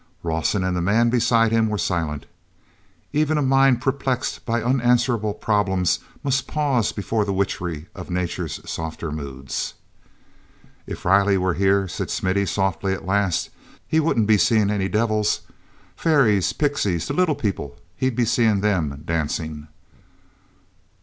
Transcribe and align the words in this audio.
awson 0.25 0.63
and 0.63 0.75
the 0.75 0.81
man 0.81 1.11
beside 1.11 1.51
him 1.51 1.69
were 1.69 1.77
silent. 1.77 2.25
Even 3.13 3.37
a 3.37 3.41
mind 3.43 3.79
perplexed 3.79 4.43
by 4.47 4.59
unanswerable 4.59 5.31
problems 5.35 5.99
must 6.23 6.47
pause 6.47 6.91
before 6.91 7.23
the 7.23 7.31
witchery 7.31 7.85
of 7.93 8.09
nature's 8.09 8.59
softer 8.67 9.11
moods. 9.11 9.75
"If 10.87 11.05
Riley 11.05 11.37
were 11.37 11.53
here," 11.53 11.87
said 11.87 12.09
Smithy 12.09 12.47
softly 12.47 12.93
at 12.93 13.05
last, 13.05 13.51
"he 13.87 13.99
wouldn't 13.99 14.25
be 14.25 14.39
seeing 14.39 14.71
any 14.71 14.87
devils. 14.89 15.41
Fairies, 15.95 16.51
pixies, 16.51 17.07
the 17.07 17.13
'little 17.13 17.35
people'—he'd 17.35 18.15
be 18.15 18.25
seeing 18.25 18.61
them 18.61 19.03
dancing." 19.05 19.67